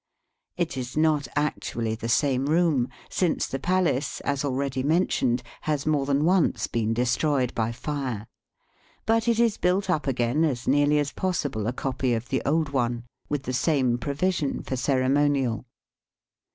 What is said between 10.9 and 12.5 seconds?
as possible a copy of the